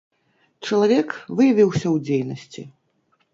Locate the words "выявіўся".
1.41-1.83